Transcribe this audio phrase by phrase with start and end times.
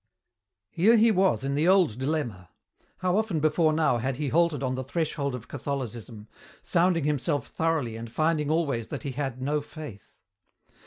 [0.71, 2.49] Here he was in the old dilemma.
[3.01, 6.27] How often before now had he halted on the threshold of Catholicism,
[6.63, 10.15] sounding himself thoroughly and finding always that he had no faith.